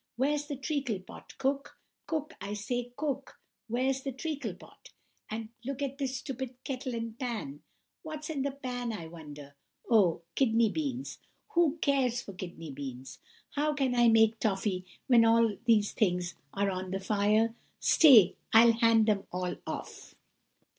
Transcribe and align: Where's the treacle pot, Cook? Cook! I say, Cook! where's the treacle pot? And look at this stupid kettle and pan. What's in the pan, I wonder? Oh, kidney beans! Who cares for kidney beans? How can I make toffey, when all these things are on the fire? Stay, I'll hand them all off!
Where's 0.15 0.47
the 0.47 0.55
treacle 0.55 0.99
pot, 0.99 1.37
Cook? 1.37 1.77
Cook! 2.07 2.33
I 2.41 2.55
say, 2.55 2.91
Cook! 2.97 3.39
where's 3.67 4.01
the 4.01 4.11
treacle 4.11 4.55
pot? 4.55 4.89
And 5.29 5.49
look 5.63 5.83
at 5.83 5.99
this 5.99 6.17
stupid 6.17 6.55
kettle 6.63 6.95
and 6.95 7.19
pan. 7.19 7.61
What's 8.01 8.31
in 8.31 8.41
the 8.41 8.49
pan, 8.49 8.91
I 8.93 9.05
wonder? 9.07 9.53
Oh, 9.91 10.23
kidney 10.33 10.71
beans! 10.71 11.19
Who 11.49 11.77
cares 11.83 12.19
for 12.19 12.33
kidney 12.33 12.71
beans? 12.71 13.19
How 13.51 13.75
can 13.75 13.93
I 13.93 14.07
make 14.07 14.39
toffey, 14.39 14.85
when 15.05 15.23
all 15.23 15.55
these 15.65 15.91
things 15.93 16.33
are 16.51 16.71
on 16.71 16.89
the 16.89 16.99
fire? 16.99 17.53
Stay, 17.79 18.35
I'll 18.53 18.73
hand 18.73 19.05
them 19.05 19.27
all 19.31 19.57
off! 19.67 20.15